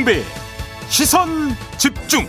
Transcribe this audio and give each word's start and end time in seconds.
김종배 0.00 0.22
시선 0.88 1.28
집중. 1.76 2.26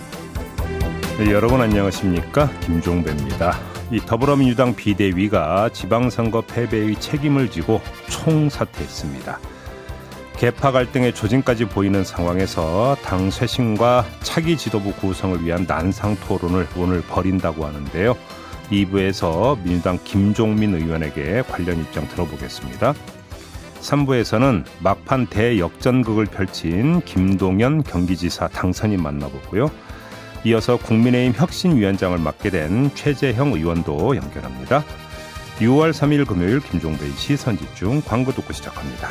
네, 1.17 1.31
여러분 1.31 1.61
안녕하십니까 1.61 2.49
김종배입니다. 2.59 3.57
이 3.91 3.99
더불어민주당 3.99 4.75
비대위가 4.75 5.69
지방선거 5.69 6.41
패배의 6.41 6.99
책임을 6.99 7.49
지고 7.49 7.81
총사퇴했습니다. 8.09 9.39
개파 10.37 10.71
갈등의 10.71 11.13
조짐까지 11.13 11.65
보이는 11.65 12.03
상황에서 12.03 12.97
당 13.03 13.29
쇄신과 13.31 14.05
차기 14.21 14.57
지도부 14.57 14.93
구성을 14.93 15.43
위한 15.43 15.65
난상 15.65 16.17
토론을 16.17 16.67
오늘 16.77 17.01
벌인다고 17.01 17.65
하는데요. 17.65 18.17
2부에서 18.69 19.61
민주당 19.63 19.97
김종민 20.03 20.75
의원에게 20.75 21.43
관련 21.43 21.79
입장 21.79 22.07
들어보겠습니다. 22.09 22.93
3부에서는 23.81 24.63
막판 24.79 25.27
대역전극을 25.27 26.25
펼친 26.27 27.01
김동연 27.01 27.83
경기지사 27.83 28.47
당선인 28.49 29.01
만나보고요. 29.01 29.71
이어서 30.45 30.77
국민의힘 30.77 31.33
혁신위원장을 31.39 32.17
맡게 32.17 32.49
된 32.49 32.89
최재형 32.95 33.53
의원도 33.53 34.15
연결합니다. 34.15 34.83
6월 35.59 35.91
3일 35.91 36.27
금요일 36.27 36.59
김종배의 36.59 37.11
시선집중 37.11 38.01
광고 38.01 38.31
듣고 38.31 38.51
시작합니다. 38.53 39.09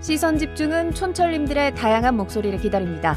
시선 0.00 0.36
집중은 0.36 0.92
촌철님들의 0.94 1.74
다양한 1.74 2.16
목소리를 2.16 2.58
기다립니다. 2.58 3.16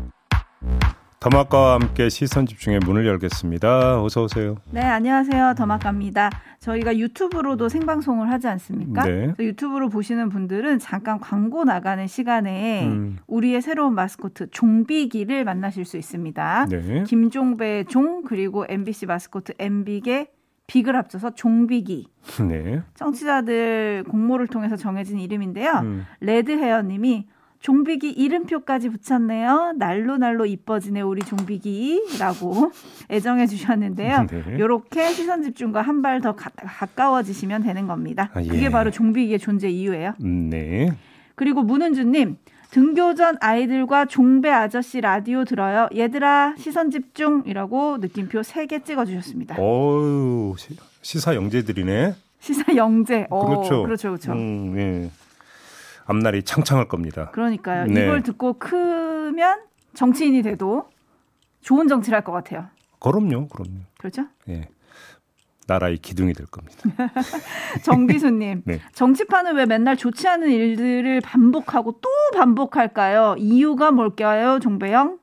더마카와 1.21 1.75
함께 1.75 2.09
시선 2.09 2.47
집중의 2.47 2.79
문을 2.83 3.05
열겠습니다. 3.05 4.01
어서 4.01 4.23
오세요. 4.23 4.55
네, 4.71 4.81
안녕하세요. 4.81 5.53
더마카입니다. 5.55 6.31
저희가 6.59 6.97
유튜브로도 6.97 7.69
생방송을 7.69 8.31
하지 8.31 8.47
않습니까? 8.47 9.03
네. 9.03 9.31
유튜브로 9.37 9.89
보시는 9.89 10.29
분들은 10.29 10.79
잠깐 10.79 11.19
광고 11.19 11.63
나가는 11.63 12.07
시간에 12.07 12.87
음. 12.87 13.17
우리의 13.27 13.61
새로운 13.61 13.93
마스코트 13.93 14.49
종비기를 14.49 15.43
만나실 15.43 15.85
수 15.85 15.95
있습니다. 15.97 16.65
네. 16.71 17.03
김종배 17.03 17.83
종 17.87 18.23
그리고 18.23 18.65
MBC 18.67 19.05
마스코트 19.05 19.53
MB계 19.59 20.31
빅을 20.65 20.95
합쳐서 20.95 21.35
종비기. 21.35 22.07
네. 22.49 22.81
청취자들 22.95 24.05
공모를 24.09 24.47
통해서 24.47 24.75
정해진 24.75 25.19
이름인데요. 25.19 25.81
음. 25.83 26.05
레드헤어님이 26.21 27.27
종비기 27.61 28.09
이름표까지 28.09 28.89
붙였네요. 28.89 29.73
날로 29.77 30.17
날로 30.17 30.45
이뻐지네 30.45 31.01
우리 31.01 31.21
종비기라고 31.21 32.71
애정해 33.09 33.45
주셨는데요. 33.47 34.25
네. 34.29 34.59
요렇게 34.59 35.11
시선 35.13 35.43
집중과 35.43 35.81
한 35.81 36.01
발 36.01 36.21
더 36.21 36.35
가까워지시면 36.35 37.61
되는 37.63 37.85
겁니다. 37.87 38.29
아, 38.33 38.41
예. 38.41 38.47
그게 38.47 38.69
바로 38.69 38.89
종비기의 38.91 39.37
존재 39.39 39.69
이유예요. 39.69 40.13
음, 40.23 40.49
네. 40.49 40.91
그리고 41.35 41.61
문은주님 41.63 42.37
등교 42.71 43.13
전 43.15 43.37
아이들과 43.39 44.05
종배 44.05 44.49
아저씨 44.49 44.99
라디오 45.01 45.43
들어요. 45.45 45.87
얘들아 45.95 46.55
시선 46.57 46.89
집중이라고 46.89 47.97
느낌표 47.99 48.41
3개 48.41 48.83
찍어주셨습니다. 48.85 49.57
어유 49.59 50.55
시사 51.01 51.35
영재들이네. 51.35 52.15
시사 52.39 52.75
영재. 52.75 53.27
어, 53.29 53.45
그렇죠. 53.45 53.83
그렇죠. 53.83 54.09
그렇죠. 54.09 54.31
음, 54.33 54.73
네. 54.75 55.11
앞날이 56.05 56.43
창창할 56.43 56.87
겁니다. 56.87 57.31
그러니까요. 57.31 57.85
네. 57.85 58.03
이걸 58.03 58.23
듣고 58.23 58.53
크면 58.59 59.61
정치인이 59.93 60.41
돼도 60.41 60.89
좋은 61.61 61.87
정치를 61.87 62.15
할 62.17 62.23
것 62.23 62.31
같아요. 62.31 62.67
그럼요, 62.99 63.47
그럼요. 63.47 63.79
그렇죠? 63.97 64.25
예. 64.49 64.67
나라의 65.67 65.97
기둥이 65.99 66.33
될 66.33 66.47
겁니다. 66.47 66.75
정 67.83 68.07
비수님, 68.07 68.63
네. 68.65 68.81
정치판은 68.93 69.55
왜 69.55 69.65
맨날 69.65 69.95
좋지 69.95 70.27
않은 70.27 70.49
일들을 70.51 71.21
반복하고 71.21 71.99
또 72.01 72.09
반복할까요? 72.35 73.35
이유가 73.37 73.91
뭘까요, 73.91 74.59
종배영? 74.59 75.19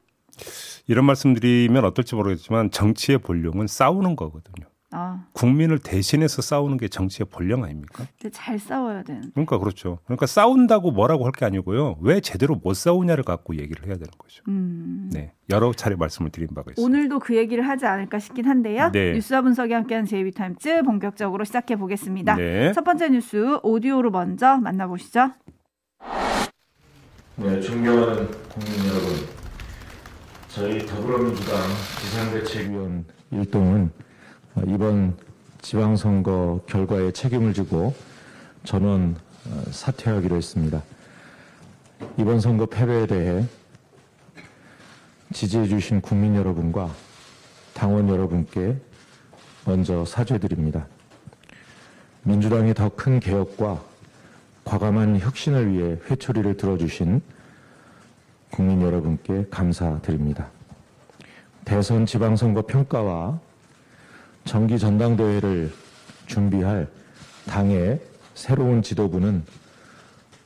이런 0.87 1.05
말씀드리면 1.05 1.85
어떨지 1.85 2.15
모르겠지만 2.15 2.71
정치의 2.71 3.19
본령은 3.19 3.67
싸우는 3.67 4.17
거거든요. 4.17 4.68
아, 4.91 5.27
국민을 5.33 5.79
대신해서 5.79 6.41
싸우는 6.41 6.79
게 6.79 6.89
정치의 6.89 7.27
본령 7.31 7.63
아닙니까? 7.65 8.07
근데 8.19 8.31
잘 8.35 8.59
싸워야 8.59 9.03
되는. 9.03 9.31
그러니까 9.35 9.59
그렇죠. 9.59 9.99
그러니까 10.07 10.25
싸운다고 10.27 10.93
뭐라고 10.93 11.25
할 11.27 11.33
게 11.33 11.45
아니고요. 11.45 11.99
왜 12.01 12.21
제대로 12.21 12.55
못 12.55 12.73
싸우냐를 12.75 13.23
갖고 13.23 13.55
얘기를 13.57 13.87
해야 13.87 13.95
되는 13.97 14.09
거죠. 14.17 14.43
음. 14.49 15.11
네. 15.13 15.33
여러 15.51 15.73
차례 15.75 15.95
말씀을 15.95 16.31
드린 16.31 16.49
바가 16.55 16.71
있습니다. 16.73 16.83
오늘도 16.85 17.19
그 17.19 17.37
얘기를 17.37 17.69
하지 17.69 17.85
않을까 17.87 18.19
싶긴 18.19 18.47
한데요. 18.47 18.91
네. 18.93 19.13
뉴스와 19.13 19.43
분석이 19.43 19.73
함께하는 19.75 20.07
제이비타임즈 20.07 20.83
본격적으로 20.85 21.45
시작해 21.45 21.77
보겠습니다. 21.77 22.37
네. 22.37 22.73
첫 22.73 22.83
번째 22.83 23.11
뉴스 23.11 23.59
오디오로 23.63 24.11
먼저 24.11 24.57
만나보시죠. 24.57 25.33
네, 27.37 27.61
존경하는 27.61 28.27
국민 28.49 28.87
여러분, 28.89 29.13
저희 30.49 30.79
더불어민주당 30.87 31.57
비상대책위원 32.01 33.05
일동은 33.31 33.91
이번 34.67 35.17
지방선거 35.61 36.61
결과에 36.67 37.13
책임을 37.13 37.53
지고 37.55 37.95
전원 38.65 39.17
어, 39.47 39.63
사퇴하기로 39.71 40.37
했습니다. 40.37 40.83
이번 42.17 42.41
선거 42.41 42.67
패배에 42.67 43.07
대해 43.07 43.45
지지해 45.33 45.69
주신 45.69 46.01
국민 46.01 46.35
여러분과 46.37 46.91
당원 47.75 48.09
여러분께 48.09 48.77
먼저 49.65 50.05
사죄드립니다. 50.05 50.87
민주당의 52.23 52.75
더큰 52.75 53.21
개혁과 53.21 53.83
과감한 54.65 55.21
혁신을 55.21 55.73
위해 55.73 55.99
회초리를 56.11 56.57
들어주신 56.57 57.23
국민 58.51 58.83
여러분께 58.83 59.47
감사드립니다. 59.51 60.49
대선 61.65 62.07
지방선거 62.07 62.63
평가와 62.63 63.41
정기 64.49 64.79
전당대회를 64.79 65.71
준비할 66.25 66.89
당의 67.47 68.01
새로운 68.33 68.81
지도부는 68.81 69.45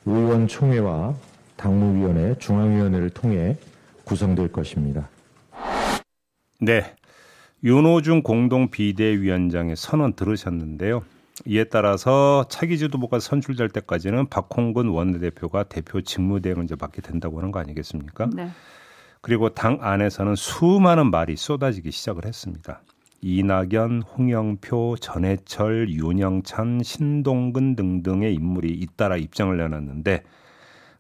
의원총회와 0.05 1.15
당무위원회, 1.57 2.37
중앙위원회를 2.39 3.11
통해 3.11 3.57
구성될 4.03 4.51
것입니다. 4.51 5.09
네. 6.61 6.97
윤호중 7.63 8.23
공동 8.23 8.71
비대위원장의 8.73 9.77
선언 9.77 10.15
들으셨는데요. 10.15 11.05
이에 11.47 11.63
따라서 11.63 12.45
차기 12.49 12.79
지도부가 12.79 13.21
선출될 13.21 13.69
때까지는 13.69 14.29
박홍근 14.29 14.89
원내대표가 14.89 15.63
대표 15.63 16.01
직무대행을 16.01 16.65
이제 16.65 16.75
맡게 16.79 17.03
된다고 17.03 17.39
하는 17.39 17.53
거 17.53 17.61
아니겠습니까? 17.61 18.31
네. 18.35 18.51
그리고 19.21 19.51
당 19.51 19.79
안에서는 19.81 20.35
수많은 20.35 21.13
말이 21.13 21.37
쏟아지기 21.37 21.93
시작을 21.93 22.27
했습니다. 22.27 22.83
이낙연, 23.23 24.03
홍영표, 24.03 24.97
전해철, 25.01 25.89
윤영찬, 25.91 26.83
신동근 26.83 27.77
등등의 27.77 28.35
인물이 28.35 28.71
잇따라 28.71 29.17
입장을 29.17 29.57
내놨는데 29.57 30.25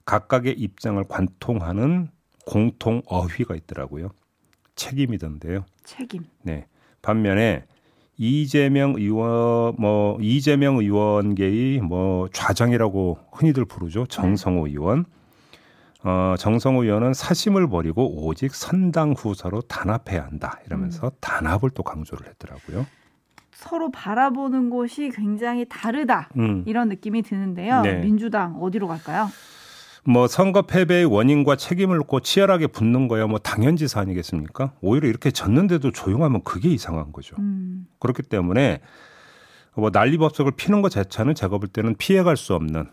각각의 0.04 0.54
입장을 0.54 1.02
관통하는 1.08 2.08
공통 2.46 3.02
어휘가 3.06 3.56
있더라고요. 3.56 4.10
책임이던데요. 4.76 5.64
책임. 5.84 6.24
네. 6.42 6.66
반면에 7.02 7.64
이재명 8.16 8.94
의원 8.96 9.74
뭐 9.78 10.16
이재명 10.20 10.76
의원계의 10.76 11.80
뭐 11.80 12.28
좌장이라고 12.32 13.18
흔히들 13.32 13.64
부르죠. 13.64 14.06
정성호 14.06 14.68
의원. 14.68 15.04
어, 16.04 16.34
정성호 16.38 16.84
의원은 16.84 17.14
사심을 17.14 17.68
버리고 17.68 18.26
오직 18.26 18.54
선당 18.54 19.12
후사로 19.12 19.62
단합해야 19.62 20.24
한다 20.24 20.58
이러면서 20.66 21.12
단합을 21.20 21.70
또 21.70 21.82
강조를 21.82 22.26
했더라고요. 22.26 22.86
서로 23.52 23.90
바라보는 23.92 24.70
곳이 24.70 25.10
굉장히 25.14 25.64
다르다. 25.68 26.30
음. 26.36 26.64
이런 26.66 26.88
느낌이 26.88 27.22
드는데요. 27.22 27.82
네. 27.82 28.00
민주당 28.00 28.56
어디로 28.60 28.88
갈까요? 28.88 29.28
뭐 30.04 30.26
선거 30.26 30.62
패배의 30.62 31.04
원인과 31.04 31.54
책임을 31.54 31.96
놓고 31.98 32.20
치열하게 32.20 32.66
붙는 32.66 33.06
거야 33.06 33.28
뭐 33.28 33.38
당연지사 33.38 34.00
아니겠습니까? 34.00 34.72
오히려 34.80 35.08
이렇게 35.08 35.30
졌는데도 35.30 35.92
조용하면 35.92 36.42
그게 36.42 36.68
이상한 36.70 37.12
거죠. 37.12 37.36
음, 37.38 37.86
그렇기 38.00 38.24
때문에 38.24 38.80
뭐 39.76 39.90
난리법석을 39.92 40.52
피는 40.56 40.82
것 40.82 40.90
자체는 40.90 41.36
제가 41.36 41.58
볼 41.58 41.68
때는 41.68 41.94
피해갈 41.96 42.36
수 42.36 42.54
없는 42.54 42.88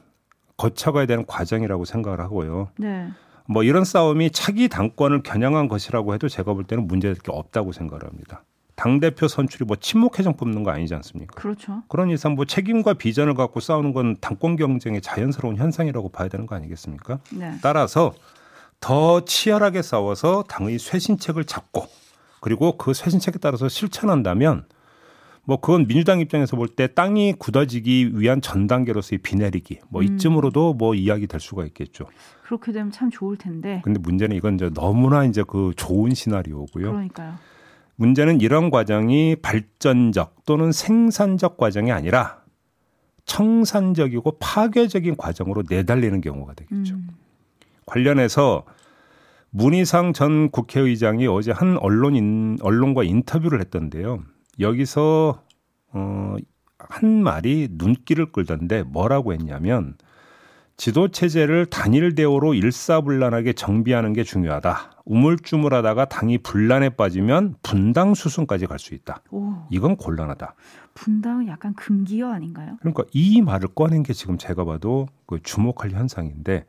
거쳐가야 0.59 1.05
되는 1.05 1.25
과정이라고 1.25 1.85
생각을 1.85 2.19
하고요. 2.19 2.69
네. 2.77 3.07
뭐 3.47 3.63
이런 3.63 3.83
싸움이 3.83 4.29
차기 4.29 4.67
당권을 4.67 5.23
겨냥한 5.23 5.69
것이라고 5.69 6.13
해도 6.13 6.29
제가 6.29 6.53
볼 6.53 6.65
때는 6.65 6.85
문제될 6.85 7.15
게 7.15 7.31
없다고 7.31 7.71
생각을 7.71 8.05
합니다. 8.05 8.43
당 8.75 8.99
대표 8.99 9.27
선출이 9.27 9.65
뭐 9.65 9.75
친목 9.75 10.19
회장 10.19 10.37
뽑는 10.37 10.63
거 10.63 10.71
아니지 10.71 10.93
않습니까? 10.95 11.33
그렇죠. 11.35 11.81
그런 11.87 12.09
이상 12.09 12.35
뭐 12.35 12.45
책임과 12.45 12.93
비전을 12.93 13.33
갖고 13.33 13.59
싸우는 13.59 13.93
건 13.93 14.17
당권 14.21 14.55
경쟁의 14.55 15.01
자연스러운 15.01 15.57
현상이라고 15.57 16.09
봐야 16.09 16.27
되는 16.27 16.45
거 16.45 16.55
아니겠습니까? 16.55 17.19
네. 17.33 17.53
따라서 17.61 18.13
더 18.79 19.25
치열하게 19.25 19.81
싸워서 19.81 20.43
당의 20.47 20.77
쇄신책을 20.77 21.45
잡고 21.45 21.87
그리고 22.41 22.77
그 22.77 22.93
쇄신책에 22.93 23.39
따라서 23.39 23.67
실천한다면 23.67 24.65
뭐 25.49 25.57
그건 25.57 25.87
민주당 25.87 26.19
입장에서 26.19 26.55
볼 26.55 26.69
때 26.75 26.85
땅이 26.87 27.33
굳어지기 27.39 28.11
위한 28.19 28.39
전 28.39 28.67
단계로서의 28.67 29.17
비 29.23 29.35
내리기 29.35 29.79
뭐 29.89 30.03
이쯤으로도 30.03 30.75
뭐 30.75 30.93
이야기 30.93 31.25
될 31.25 31.39
수가 31.39 31.65
있겠죠. 31.65 32.05
그렇게 32.43 32.71
되면 32.71 32.91
참 32.91 33.09
좋을 33.09 33.35
텐데. 33.37 33.81
근데 33.83 33.99
문제는 33.99 34.35
이건 34.35 34.55
이제 34.55 34.69
너무나 34.69 35.25
이제 35.25 35.43
그 35.45 35.73
좋은 35.75 36.13
시나리오고요. 36.13 36.91
그러니까요. 36.91 37.33
문제는 37.95 38.41
이런 38.41 38.69
과정이 38.69 39.35
발전적 39.41 40.45
또는 40.45 40.71
생산적 40.71 41.57
과정이 41.57 41.91
아니라 41.91 42.43
청산적이고 43.25 44.37
파괴적인 44.39 45.17
과정으로 45.17 45.63
내달리는 45.67 46.21
경우가 46.21 46.53
되겠죠. 46.53 46.93
음. 46.95 47.09
관련해서 47.87 48.65
문희상 49.49 50.13
전 50.13 50.51
국회의장이 50.51 51.25
어제 51.27 51.51
한 51.51 51.77
언론인 51.77 52.57
언론과 52.61 53.03
인터뷰를 53.03 53.59
했던데요. 53.61 54.23
여기서 54.59 55.43
어 55.93 56.37
한 56.79 57.21
말이 57.21 57.67
눈길을 57.71 58.31
끌던데 58.31 58.83
뭐라고 58.83 59.33
했냐면 59.33 59.95
지도 60.77 61.09
체제를 61.09 61.65
단일 61.65 62.15
대우로 62.15 62.53
일사불란하게 62.53 63.51
정비하는 63.51 64.13
게 64.13 64.23
중요하다. 64.23 65.01
우물쭈물하다가 65.03 66.05
당이 66.05 66.37
분란에 66.37 66.89
빠지면 66.91 67.55
분당 67.61 68.13
수순까지 68.13 68.65
갈 68.65 68.79
수 68.79 68.93
있다. 68.93 69.21
오, 69.29 69.55
이건 69.69 69.97
곤란하다. 69.97 70.55
분당은 70.93 71.47
약간 71.47 71.73
금기어 71.75 72.31
아닌가요? 72.31 72.77
그러니까 72.79 73.03
이 73.11 73.41
말을 73.41 73.69
꺼낸 73.75 74.03
게 74.03 74.13
지금 74.13 74.37
제가 74.37 74.63
봐도 74.63 75.07
그 75.25 75.43
주목할 75.43 75.91
현상인데 75.91 76.65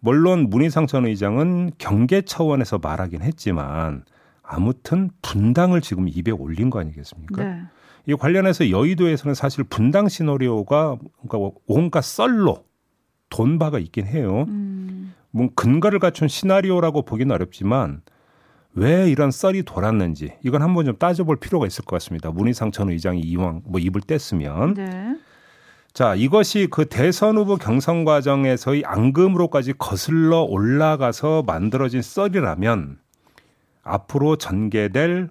물론 0.00 0.50
문희상 0.50 0.86
전 0.86 1.06
의장은 1.06 1.72
경계 1.78 2.20
차원에서 2.20 2.78
말하긴 2.78 3.22
했지만 3.22 4.04
아무튼 4.52 5.10
분당을 5.22 5.80
지금 5.80 6.08
입에 6.08 6.32
올린 6.32 6.70
거 6.70 6.80
아니겠습니까? 6.80 7.44
네. 7.44 7.62
이 8.06 8.14
관련해서 8.14 8.70
여의도에서는 8.70 9.34
사실 9.34 9.62
분당 9.62 10.08
시나리오가 10.08 10.98
그러니까 11.22 11.56
온갖 11.66 12.02
썰로 12.02 12.64
돈 13.28 13.60
바가 13.60 13.78
있긴 13.78 14.06
해요. 14.06 14.46
음, 14.48 15.14
뭐 15.30 15.48
근거를 15.54 16.00
갖춘 16.00 16.26
시나리오라고 16.26 17.02
보기는 17.02 17.32
어렵지만 17.32 18.02
왜 18.74 19.08
이런 19.08 19.30
썰이 19.30 19.62
돌았는지 19.62 20.32
이건 20.42 20.62
한번 20.62 20.84
좀 20.84 20.96
따져볼 20.96 21.36
필요가 21.36 21.68
있을 21.68 21.84
것 21.84 21.94
같습니다. 21.96 22.32
문희상 22.32 22.72
전 22.72 22.90
의장이 22.90 23.20
이왕 23.20 23.62
뭐 23.66 23.78
입을 23.78 24.00
뗐으면 24.00 24.74
네. 24.74 25.16
자 25.92 26.16
이것이 26.16 26.66
그 26.68 26.86
대선 26.86 27.36
후보 27.36 27.56
경선 27.56 28.04
과정에서의 28.04 28.84
앙금으로까지 28.84 29.74
거슬러 29.78 30.42
올라가서 30.42 31.44
만들어진 31.46 32.02
썰이라면 32.02 32.98
앞으로 33.94 34.36
전개될 34.36 35.30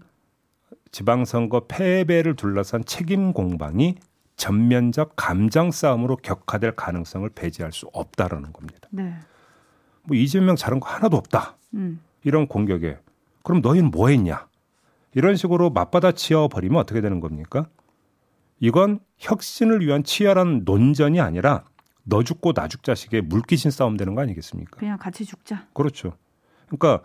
지방선거 0.92 1.68
패배를 1.68 2.36
둘러싼 2.36 2.84
책임 2.84 3.32
공방이 3.34 3.96
전면적 4.36 5.14
감정 5.16 5.72
싸움으로 5.72 6.16
격화될 6.18 6.76
가능성을 6.76 7.30
배제할 7.30 7.72
수 7.72 7.90
없다라는 7.94 8.54
겁니다. 8.54 8.88
네. 8.92 9.14
뭐 10.04 10.16
이재명 10.18 10.56
잘한 10.56 10.80
거 10.80 10.90
하나도 10.90 11.18
없다. 11.18 11.58
음, 11.76 12.00
이런 12.24 12.48
공격에 12.48 12.98
그럼 13.44 13.62
너희는 13.62 13.92
뭐 13.92 14.10
했냐? 14.10 14.48
이런 15.14 15.36
식으로 15.36 15.70
맞받아치어 15.72 16.48
버리면 16.50 16.80
어떻게 16.80 17.02
되는 17.02 17.20
겁니까? 17.20 17.68
이건 18.60 19.00
혁신을 19.18 19.82
위한 19.82 20.04
치열한 20.04 20.64
논전이 20.66 21.20
아니라 21.22 21.64
너 22.04 22.24
죽고 22.24 22.54
나 22.54 22.68
죽 22.68 22.84
자식의 22.84 23.22
물귀신 23.24 23.72
싸움 23.72 23.98
되는 23.98 24.16
거 24.16 24.22
아니겠습니까? 24.22 24.78
그냥 24.78 24.98
같이 24.98 25.26
죽자. 25.26 25.68
그렇죠. 25.74 26.14
그러니까 26.68 27.02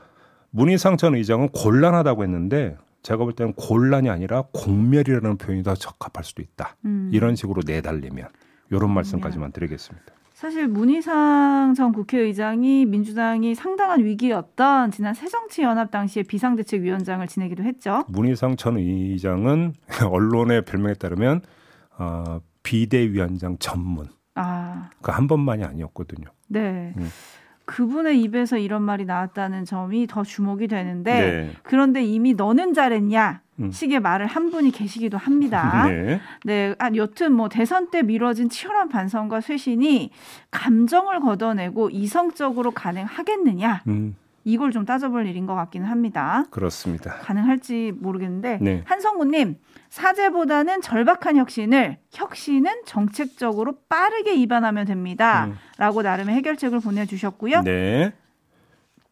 문희상 0.54 0.96
전 0.98 1.16
의장은 1.16 1.48
곤란하다고 1.48 2.22
했는데 2.22 2.76
제가 3.02 3.24
볼 3.24 3.32
때는 3.32 3.54
곤란이 3.54 4.08
아니라 4.08 4.44
공멸이라는 4.52 5.36
표현이 5.36 5.64
더 5.64 5.74
적합할 5.74 6.22
수도 6.22 6.42
있다. 6.42 6.76
음. 6.84 7.10
이런 7.12 7.34
식으로 7.34 7.62
내달리면 7.66 8.28
이런 8.70 8.92
말씀까지만 8.92 9.50
드리겠습니다. 9.52 10.06
사실 10.32 10.68
문희상 10.68 11.74
전 11.76 11.92
국회의장이 11.92 12.86
민주당이 12.86 13.54
상당한 13.56 14.04
위기였던 14.04 14.92
지난 14.92 15.12
새정치연합 15.12 15.90
당시에 15.90 16.22
비상대책위원장을 16.22 17.26
지내기도 17.26 17.64
했죠. 17.64 18.04
문희상 18.08 18.56
전 18.56 18.76
의장은 18.76 19.74
언론의 20.08 20.64
별명에 20.64 20.94
따르면 20.94 21.42
어, 21.98 22.40
비대위원장 22.62 23.58
전문. 23.58 24.06
아, 24.36 24.90
그한 25.02 25.26
번만이 25.26 25.64
아니었거든요. 25.64 26.28
네. 26.48 26.92
음. 26.96 27.10
그분의 27.64 28.20
입에서 28.20 28.58
이런 28.58 28.82
말이 28.82 29.04
나왔다는 29.04 29.64
점이 29.64 30.06
더 30.06 30.22
주목이 30.22 30.68
되는데 30.68 31.12
네. 31.12 31.52
그런데 31.62 32.04
이미 32.04 32.34
너는 32.34 32.74
잘했냐 32.74 33.40
음. 33.60 33.70
식의 33.70 34.00
말을 34.00 34.26
한 34.26 34.50
분이 34.50 34.70
계시기도 34.70 35.16
합니다. 35.16 35.86
네. 35.88 36.20
네, 36.44 36.74
아, 36.78 36.90
여튼 36.96 37.32
뭐 37.32 37.48
대선 37.48 37.90
때 37.90 38.02
미뤄진 38.02 38.48
치열한 38.48 38.88
반성과 38.88 39.40
쇄신이 39.40 40.10
감정을 40.50 41.20
걷어내고 41.20 41.90
이성적으로 41.90 42.72
가능하겠느냐 42.72 43.82
음, 43.86 44.16
이걸 44.44 44.70
좀 44.72 44.84
따져볼 44.84 45.26
일인 45.26 45.46
것 45.46 45.54
같기는 45.54 45.86
합니다. 45.86 46.44
그렇습니다. 46.50 47.14
가능할지 47.20 47.92
모르겠는데 47.98 48.58
네. 48.60 48.82
한성우님 48.84 49.56
사제보다는 49.98 50.80
절박한 50.80 51.36
혁신을 51.36 51.98
혁신은 52.12 52.82
정책적으로 52.84 53.78
빠르게 53.88 54.34
입안하면 54.34 54.86
됩니다.라고 54.86 56.02
나름의 56.02 56.34
해결책을 56.34 56.80
보내주셨고요. 56.80 57.58
음. 57.60 57.64
네. 57.64 58.12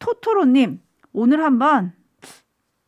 토토로님 0.00 0.80
오늘 1.12 1.44
한번 1.44 1.92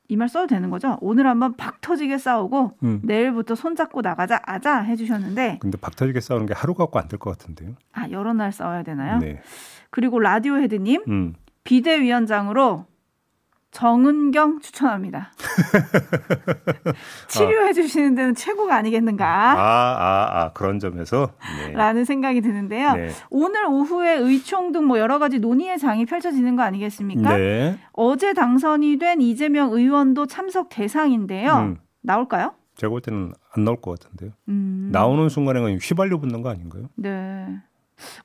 이 0.08 0.16
말 0.16 0.28
써도 0.28 0.48
되는 0.48 0.70
거죠? 0.70 0.98
오늘 1.00 1.26
한번 1.28 1.54
박 1.56 1.80
터지게 1.80 2.18
싸우고 2.18 2.78
음. 2.82 3.00
내일부터 3.04 3.54
손잡고 3.54 4.02
나가자 4.02 4.40
아자 4.44 4.80
해주셨는데 4.80 5.58
근데 5.60 5.78
박 5.78 5.94
터지게 5.96 6.20
싸우는 6.20 6.46
게 6.46 6.52
하루 6.54 6.74
갖고 6.74 6.98
안 6.98 7.06
될 7.08 7.18
것 7.18 7.30
같은데요. 7.38 7.76
아 7.92 8.10
여러 8.10 8.32
날 8.32 8.50
싸워야 8.50 8.82
되나요? 8.82 9.18
네. 9.20 9.40
그리고 9.90 10.18
라디오 10.18 10.56
헤드님 10.56 11.02
음. 11.08 11.34
비대위원장으로 11.62 12.86
정은경 13.74 14.60
추천합니다. 14.60 15.32
치료해 17.28 17.72
주시는 17.72 18.14
데는 18.14 18.34
최고가 18.36 18.76
아니겠는가? 18.76 19.26
아, 19.26 19.58
아, 19.58 20.40
아, 20.44 20.52
그런 20.52 20.78
점에서. 20.78 21.32
네. 21.58 21.72
라는 21.72 22.04
생각이 22.04 22.40
드는데요. 22.40 22.92
네. 22.94 23.10
오늘 23.30 23.66
오후에 23.66 24.14
의총 24.16 24.70
등 24.72 24.84
뭐 24.84 24.98
여러 24.98 25.18
가지 25.18 25.38
논의의 25.38 25.78
장이 25.78 26.04
펼쳐지는 26.04 26.56
거 26.56 26.62
아니겠습니까? 26.62 27.36
네. 27.38 27.78
어제 27.94 28.32
당선이 28.34 28.98
된 28.98 29.20
이재명 29.22 29.72
의원도 29.72 30.26
참석 30.26 30.68
대상인데요. 30.68 31.52
음. 31.56 31.76
나올까요? 32.02 32.52
제가 32.76 32.90
볼 32.90 33.00
때는 33.00 33.32
안 33.56 33.64
나올 33.64 33.80
것 33.80 33.98
같은데요. 33.98 34.32
음. 34.48 34.90
나오는 34.92 35.28
순간에 35.30 35.60
휘발유 35.80 36.18
붙는 36.20 36.42
거 36.42 36.50
아닌가요? 36.50 36.90
네. 36.96 37.46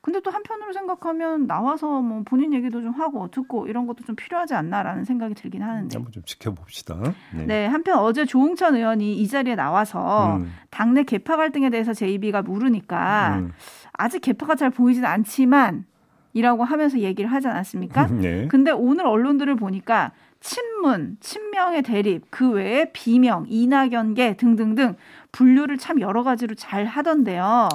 근데 0.00 0.20
또 0.20 0.30
한편으로 0.30 0.72
생각하면 0.72 1.46
나와서 1.46 2.00
뭐 2.00 2.22
본인 2.24 2.52
얘기도 2.52 2.80
좀 2.80 2.92
하고 2.92 3.30
듣고 3.30 3.66
이런 3.66 3.86
것도 3.86 4.04
좀 4.04 4.16
필요하지 4.16 4.54
않나라는 4.54 5.04
생각이 5.04 5.34
들긴 5.34 5.62
하는데. 5.62 5.94
한번 5.96 6.12
좀 6.12 6.22
지켜봅시다. 6.24 6.96
네. 7.34 7.46
네, 7.46 7.66
한편 7.66 7.98
어제 7.98 8.24
조응천 8.24 8.76
의원이 8.76 9.16
이 9.16 9.28
자리에 9.28 9.54
나와서 9.54 10.36
음. 10.36 10.52
당내 10.70 11.04
개파 11.04 11.36
갈등에 11.36 11.70
대해서 11.70 11.92
제이비가 11.92 12.42
물으니까 12.42 13.38
음. 13.38 13.52
아직 13.92 14.20
개파가 14.20 14.54
잘 14.56 14.70
보이진 14.70 15.04
않지만 15.04 15.84
이라고 16.32 16.64
하면서 16.64 16.98
얘기를 16.98 17.30
하지 17.30 17.48
않았습니까? 17.48 18.06
네. 18.20 18.48
근데 18.48 18.70
오늘 18.70 19.06
언론들을 19.06 19.56
보니까 19.56 20.12
친문, 20.40 21.18
친명의 21.20 21.82
대립, 21.82 22.30
그 22.30 22.50
외에 22.50 22.90
비명, 22.92 23.44
이낙연계 23.48 24.36
등등등 24.36 24.96
분류를 25.32 25.76
참 25.76 26.00
여러 26.00 26.22
가지로 26.22 26.54
잘 26.54 26.86
하던데요. 26.86 27.68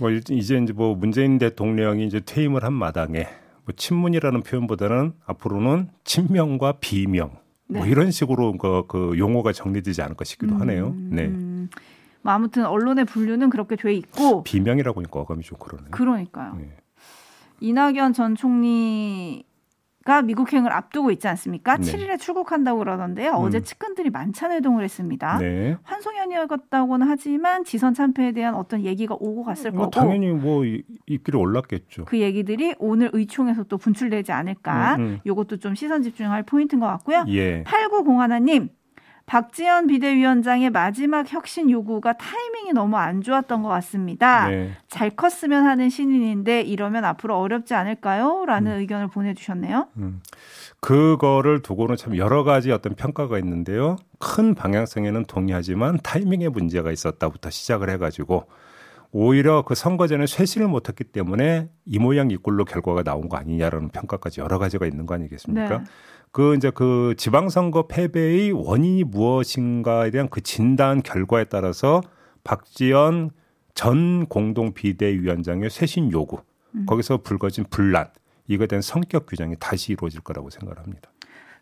뭐 0.00 0.10
이제 0.10 0.34
이제 0.34 0.72
뭐 0.74 0.94
문재인 0.94 1.38
대통령이 1.38 2.06
이제 2.06 2.20
퇴임을 2.20 2.64
한 2.64 2.72
마당에 2.72 3.28
뭐 3.66 3.74
친문이라는 3.76 4.42
표현보다는 4.42 5.12
앞으로는 5.26 5.90
친명과 6.04 6.78
비명 6.80 7.36
뭐 7.66 7.84
네. 7.84 7.90
이런 7.90 8.10
식으로 8.10 8.56
그, 8.56 8.84
그 8.88 9.18
용어가 9.18 9.52
정리되지 9.52 10.02
않을까 10.02 10.24
싶기도 10.24 10.56
하네요. 10.56 10.94
네. 11.10 11.26
음, 11.26 11.68
뭐 12.22 12.32
아무튼 12.32 12.66
언론의 12.66 13.04
분류는 13.04 13.50
그렇게 13.50 13.76
돼 13.76 13.92
있고 13.92 14.42
비명이라고 14.42 15.00
하니까 15.00 15.20
어감이 15.20 15.42
좀 15.44 15.58
그러네요. 15.58 15.90
그러니까요. 15.90 16.56
네. 16.56 16.76
이낙연 17.60 18.14
전 18.14 18.34
총리 18.34 19.44
가 20.02 20.22
미국행을 20.22 20.72
앞두고 20.72 21.10
있지 21.10 21.28
않습니까? 21.28 21.76
네. 21.76 21.82
7일에 21.82 22.18
출국한다고 22.18 22.78
그러던데요. 22.78 23.32
어제 23.32 23.58
음. 23.58 23.62
측근들이 23.62 24.08
만찬 24.08 24.50
회동을 24.50 24.82
했습니다. 24.82 25.36
네. 25.38 25.76
환송연이었다고는 25.82 27.06
하지만 27.06 27.64
지선 27.64 27.92
참패에 27.92 28.32
대한 28.32 28.54
어떤 28.54 28.82
얘기가 28.82 29.14
오고 29.20 29.44
갔을 29.44 29.70
뭐 29.72 29.90
거고 29.90 29.90
당연히 29.90 30.28
뭐 30.32 30.64
이- 30.64 30.82
입길이 31.06 31.36
올랐겠죠. 31.36 32.06
그 32.06 32.18
얘기들이 32.18 32.74
오늘 32.78 33.10
의총에서 33.12 33.64
또 33.64 33.76
분출되지 33.76 34.32
않을까. 34.32 34.96
음, 34.96 35.00
음. 35.02 35.18
요것도 35.26 35.58
좀 35.58 35.74
시선 35.74 36.02
집중할 36.02 36.44
포인트인 36.44 36.80
것 36.80 36.86
같고요. 36.86 37.24
예. 37.28 37.62
8901님, 37.64 38.70
박지원 39.30 39.86
비대위원장의 39.86 40.70
마지막 40.70 41.32
혁신 41.32 41.70
요구가 41.70 42.14
타이밍이 42.14 42.72
너무 42.72 42.96
안 42.96 43.22
좋았던 43.22 43.62
것 43.62 43.68
같습니다. 43.68 44.48
네. 44.48 44.72
잘 44.88 45.10
컸으면 45.10 45.66
하는 45.66 45.88
신인인데 45.88 46.62
이러면 46.62 47.04
앞으로 47.04 47.38
어렵지 47.38 47.74
않을까요? 47.74 48.44
라는 48.44 48.80
의견을 48.80 49.06
보내주셨네요. 49.06 49.86
음. 49.98 50.20
그거를 50.80 51.62
두고는 51.62 51.94
참 51.94 52.16
여러 52.16 52.42
가지 52.42 52.72
어떤 52.72 52.96
평가가 52.96 53.38
있는데요. 53.38 53.94
큰 54.18 54.56
방향성에는 54.56 55.26
동의하지만 55.26 56.00
타이밍에 56.02 56.48
문제가 56.48 56.90
있었다부터 56.90 57.50
시작을 57.50 57.88
해가지고 57.88 58.48
오히려 59.12 59.62
그 59.62 59.76
선거 59.76 60.08
전에 60.08 60.26
쇄신을 60.26 60.66
못했기 60.66 61.04
때문에 61.04 61.68
이 61.84 61.98
모양 62.00 62.32
이 62.32 62.36
꼴로 62.36 62.64
결과가 62.64 63.04
나온 63.04 63.28
거 63.28 63.36
아니냐라는 63.36 63.90
평가까지 63.90 64.40
여러 64.40 64.58
가지가 64.58 64.86
있는 64.86 65.06
거 65.06 65.14
아니겠습니까? 65.14 65.78
네. 65.78 65.84
그 66.32 66.54
이제 66.54 66.70
그 66.70 67.14
지방선거 67.16 67.86
패배의 67.88 68.52
원인이 68.52 69.04
무엇인가에 69.04 70.10
대한 70.10 70.28
그 70.28 70.40
진단 70.40 71.02
결과에 71.02 71.44
따라서 71.44 72.00
박지원 72.44 73.30
전 73.74 74.26
공동 74.26 74.72
비대위원장의 74.72 75.70
쇄신 75.70 76.12
요구 76.12 76.38
음. 76.74 76.86
거기서 76.86 77.18
불거진 77.18 77.64
분란 77.70 78.08
이거에 78.46 78.66
대한 78.66 78.82
성격 78.82 79.26
규정이 79.26 79.56
다시 79.58 79.92
이루어질 79.92 80.20
거라고 80.20 80.50
생각합니다. 80.50 81.10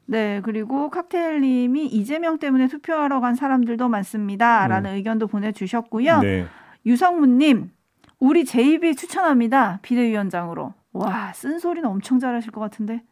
네, 0.06 0.40
그리고 0.42 0.88
칵테일님이 0.88 1.87
이재명 1.87 2.38
때문에 2.38 2.66
투표하러 2.68 3.20
간 3.20 3.34
사람들도 3.34 3.88
많습니다. 3.88 4.66
라는 4.66 4.94
의견도 4.94 5.26
보내주셨고요. 5.26 6.14
음. 6.16 6.20
네. 6.22 6.46
유성문님, 6.87 7.70
우리 8.18 8.46
제이비 8.46 8.96
추천합니다. 8.96 9.80
비대위원장으로. 9.82 10.72
와, 10.92 11.32
쓴 11.34 11.58
소리는 11.58 11.87
엄청 11.87 12.18
잘하실 12.18 12.52
것 12.52 12.60
같은데. 12.60 13.02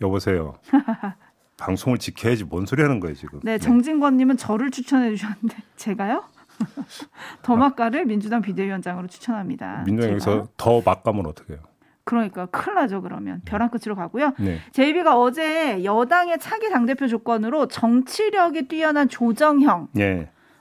여보세요. 0.00 0.54
방송을 1.56 1.98
지켜야지 1.98 2.44
뭔 2.44 2.64
소리 2.66 2.82
하는 2.82 3.00
거예요 3.00 3.14
지금. 3.14 3.40
네, 3.42 3.58
정진권님은 3.58 4.36
저를 4.38 4.70
추천해 4.70 5.10
주셨는데 5.10 5.56
제가요? 5.76 6.24
더마카를 7.42 8.06
민주당 8.06 8.40
비대위원장으로 8.42 9.06
추천합니다. 9.08 9.82
민주당 9.84 10.18
제가. 10.18 10.32
여기서 10.32 10.48
더 10.56 10.80
막 10.84 11.02
가면 11.02 11.26
어떡해요? 11.26 11.58
그러니까 12.04 12.46
큰일 12.46 12.74
나죠 12.76 13.02
그러면 13.02 13.40
벼랑 13.44 13.70
끝으로 13.70 13.94
가고요. 13.94 14.32
네. 14.38 14.58
제이비가 14.72 15.18
어제 15.18 15.84
여당의 15.84 16.38
차기 16.38 16.68
당대표 16.70 17.06
조건으로 17.06 17.68
정치력이 17.68 18.68
뛰어난 18.68 19.08
조정형 19.08 19.88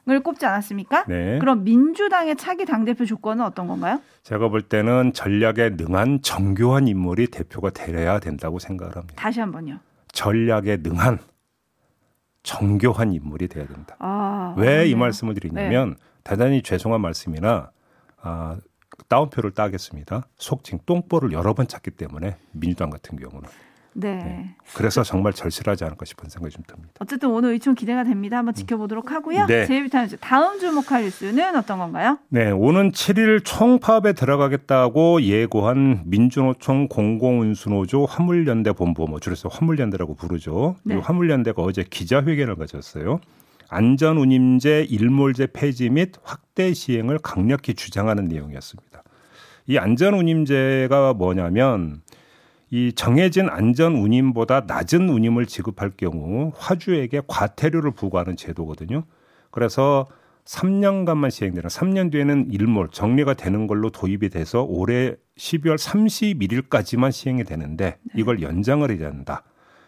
을 0.09 0.17
네. 0.17 0.23
꼽지 0.23 0.45
않았습니까? 0.45 1.05
네. 1.07 1.39
그럼 1.39 1.63
민주당의 1.63 2.35
차기 2.35 2.65
당대표 2.65 3.05
조건은 3.05 3.45
어떤 3.45 3.67
건가요? 3.67 4.01
제가 4.23 4.49
볼 4.49 4.61
때는 4.61 5.13
전략에 5.13 5.71
능한 5.71 6.21
정교한 6.21 6.87
인물이 6.87 7.27
대표가 7.27 7.69
되어야 7.69 8.19
된다고 8.19 8.59
생각을 8.59 8.95
합니다. 8.95 9.15
다시 9.15 9.39
한번요. 9.39 9.79
전략에 10.11 10.77
능한 10.81 11.19
정교한 12.43 13.13
인물이 13.13 13.47
돼야 13.47 13.67
된다. 13.67 13.95
아, 13.99 14.55
왜이 14.57 14.67
어렵네요. 14.67 14.97
말씀을 14.97 15.33
드리냐면 15.35 15.95
대단히 16.23 16.61
죄송한 16.61 17.01
말씀이나 17.01 17.71
아, 18.21 18.57
따옴표를 19.07 19.51
따겠습니다. 19.51 20.27
속칭 20.37 20.79
똥볼을 20.85 21.31
여러 21.31 21.53
번 21.53 21.67
찾기 21.67 21.91
때문에 21.91 22.37
민주당 22.51 22.89
같은 22.89 23.17
경우는 23.17 23.49
네. 23.93 24.15
네. 24.15 24.55
그래서 24.75 25.03
정말 25.03 25.33
절실하지 25.33 25.83
않을까 25.83 26.05
싶은 26.05 26.29
생각이 26.29 26.53
좀 26.53 26.63
듭니다. 26.67 26.93
어쨌든 26.99 27.29
오늘 27.29 27.51
의총 27.51 27.75
기대가 27.75 28.03
됩니다. 28.03 28.37
한번 28.37 28.53
지켜보도록 28.53 29.11
하고요. 29.11 29.45
네. 29.45 29.65
제이비타임즈 29.65 30.17
다음 30.19 30.59
주목할 30.59 31.03
뉴스는 31.03 31.55
어떤 31.55 31.79
건가요? 31.79 32.19
네, 32.29 32.51
오는 32.51 32.91
7일 32.91 33.43
총파업에 33.43 34.13
들어가겠다고 34.13 35.21
예고한 35.21 36.03
민주노총 36.05 36.87
공공운수노조 36.87 38.05
화물연대 38.05 38.73
본부, 38.73 39.05
뭐 39.07 39.19
줄여서 39.19 39.49
화물연대라고 39.49 40.15
부르죠. 40.15 40.75
네. 40.83 40.95
이 40.95 40.97
화물연대가 40.97 41.61
어제 41.61 41.83
기자회견을 41.83 42.55
가졌어요. 42.55 43.19
안전운임제 43.69 44.87
일몰제 44.89 45.47
폐지 45.53 45.89
및 45.89 46.13
확대 46.23 46.73
시행을 46.73 47.19
강력히 47.19 47.75
주장하는 47.75 48.25
내용이었습니다. 48.25 49.03
이 49.67 49.77
안전운임제가 49.77 51.13
뭐냐면 51.13 52.01
이 52.71 52.93
정해진 52.93 53.49
안전 53.49 53.95
운임보다 53.95 54.61
낮은 54.67 55.09
운임을 55.09 55.45
지급할 55.45 55.91
경우 55.97 56.51
화주에게 56.55 57.21
과태료를 57.27 57.91
부과하는 57.91 58.35
제도거든요. 58.35 59.03
그래서 59.51 60.05
3년간만 60.45 61.29
시행되는 61.29 61.67
3년 61.67 62.11
뒤에는 62.11 62.47
일몰 62.51 62.89
정리가 62.91 63.35
되는 63.35 63.67
걸로 63.67 63.89
도입이 63.89 64.29
돼서 64.29 64.63
올해 64.63 65.15
12월 65.37 65.77
31일까지만 65.77 67.11
시행이 67.11 67.43
되는데 67.43 67.97
이걸 68.15 68.41
연장을 68.41 68.89
해야 68.89 69.07
한다. 69.07 69.43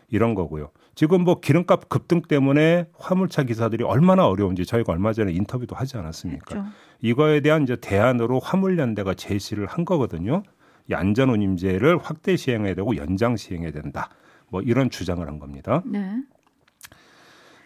이런 0.08 0.36
거고요. 0.36 0.72
지금 0.94 1.24
뭐 1.24 1.40
기름값 1.40 1.88
급등 1.88 2.22
때문에 2.22 2.86
화물차 3.00 3.44
기사들이 3.44 3.84
얼마나 3.84 4.28
어려운지 4.28 4.66
저희가 4.66 4.92
얼마 4.92 5.14
전에 5.14 5.32
인터뷰도 5.32 5.76
하지 5.76 5.98
않았습니까? 5.98 6.46
그렇죠. 6.46 6.68
이거에 7.00 7.40
대한 7.40 7.64
이제 7.64 7.78
대안으로 7.78 8.40
화물연대가 8.40 9.14
제시를 9.14 9.66
한 9.68 9.86
거거든요. 9.86 10.44
이 10.90 10.94
안전운임제를 10.94 11.98
확대 12.00 12.36
시행해야 12.36 12.76
되고 12.76 12.96
연장 12.96 13.36
시행해야 13.36 13.72
된다. 13.72 14.10
뭐 14.50 14.62
이런 14.62 14.90
주장을 14.90 15.26
한 15.26 15.40
겁니다. 15.40 15.82
네. 15.86 16.16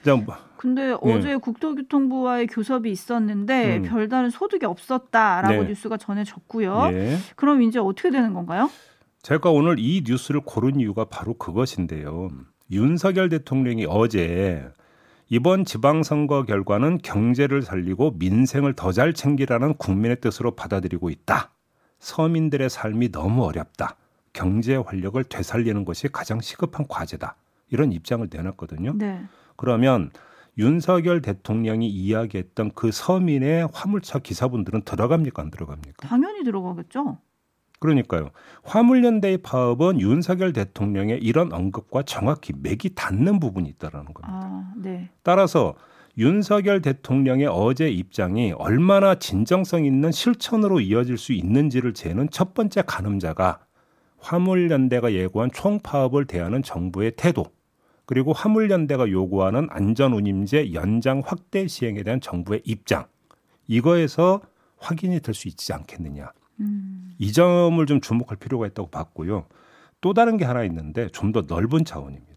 자, 0.04 0.16
뭐, 0.16 0.36
근데 0.58 0.96
어제 1.02 1.36
국토교통부와의 1.36 2.48
교섭이 2.48 2.92
있었는데 2.92 3.78
음. 3.78 3.84
별다른 3.84 4.30
소득이 4.30 4.66
없었다라고 4.66 5.64
네. 5.64 5.70
뉴스가 5.70 5.98
전해졌고요. 5.98 6.90
예. 6.94 7.18
그럼 7.36 7.64
이제 7.64 7.80
어떻게 7.80 8.12
되는 8.12 8.34
건가요? 8.34 8.70
제가 9.24 9.50
오늘 9.50 9.80
이 9.80 10.04
뉴스를 10.06 10.42
고른 10.42 10.80
이유가 10.80 11.06
바로 11.06 11.34
그것인데요. 11.34 12.30
윤석열 12.72 13.30
대통령이 13.30 13.88
어제 13.90 14.68
이번 15.30 15.66
지방선거 15.66 16.44
결과는 16.44 17.00
경제를 17.00 17.64
살리고 17.64 18.16
민생을 18.20 18.74
더 18.76 18.92
잘 18.92 19.14
챙기라는 19.14 19.74
국민의 19.76 20.22
뜻으로 20.22 20.56
받아들이고 20.56 21.10
있다. 21.10 21.55
서민들의 22.00 22.70
삶이 22.70 23.12
너무 23.12 23.46
어렵다. 23.46 23.96
경제 24.34 24.76
활력을 24.76 25.24
되살리는 25.24 25.86
것이 25.86 26.08
가장 26.10 26.42
시급한 26.42 26.88
과제다. 26.88 27.36
이런 27.70 27.92
입장을 27.92 28.28
내놨거든요. 28.32 28.94
네. 28.96 29.22
그러면 29.56 30.12
윤석열 30.58 31.22
대통령이 31.22 31.90
이야기했던 31.90 32.72
그 32.76 32.92
서민의 32.92 33.70
화물차 33.74 34.20
기사분들은 34.20 34.82
들어갑니까 34.84 35.42
안 35.42 35.52
들어갑니까? 35.52 36.08
당연히 36.08 36.44
들어가겠죠. 36.44 37.18
그러니까요. 37.80 38.30
화물연대의 38.64 39.40
파업은 39.40 40.00
윤석열 40.00 40.54
대통령의 40.54 41.20
이런 41.22 41.52
언급과 41.52 42.04
정확히 42.04 42.54
맥이 42.56 42.96
닿는 42.96 43.40
부분이 43.40 43.70
있다라는 43.70 44.14
겁니다. 44.14 44.40
아, 44.44 44.74
네. 44.78 45.10
따라서 45.24 45.76
윤석열 46.18 46.82
대통령의 46.82 47.48
어제 47.48 47.90
입장이 47.90 48.54
얼마나 48.54 49.16
진정성 49.16 49.86
있는 49.86 50.12
실천으로 50.12 50.80
이어질 50.80 51.18
수 51.18 51.34
있는지를 51.34 51.94
재는 51.94 52.30
첫 52.32 52.54
번째 52.54 52.84
가늠자가 52.84 53.60
화물연대가 54.20 55.14
예고한 55.14 55.52
총파업을 55.52 56.26
대하는 56.26 56.64
정부의 56.64 57.14
태도, 57.18 57.46
그리고 58.06 58.34
화물연대가 58.34 59.10
요구하는 59.10 59.68
안전운임제 59.70 60.74
연장 60.74 61.22
확대 61.26 61.68
시행에 61.68 62.02
대한 62.04 62.22
정부의 62.22 62.62
입장, 62.64 63.06
이거에서 63.68 64.42
확인이 64.78 65.20
될 65.20 65.34
수 65.36 65.48
있지 65.48 65.74
않겠느냐. 65.74 66.32
음. 66.62 67.14
이 67.18 67.32
점을 67.34 67.84
좀 67.86 68.00
주목할 68.02 68.38
필요가 68.38 68.68
있다고 68.68 68.90
봤고요. 68.90 69.46
또 70.02 70.14
다른 70.14 70.38
게 70.38 70.46
하나 70.46 70.64
있는데 70.64 71.10
좀 71.10 71.32
더 71.32 71.42
넓은 71.42 71.84
차원입니다. 71.86 72.35